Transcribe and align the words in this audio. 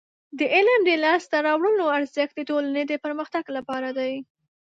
د 0.37 0.41
علم 0.55 0.79
د 0.85 0.91
لاسته 1.03 1.35
راوړنو 1.47 1.85
ارزښت 1.97 2.33
د 2.37 2.41
ټولنې 2.49 2.83
د 2.87 2.93
پرمختګ 3.05 3.45
لپاره 3.57 3.89
دی. 3.99 4.13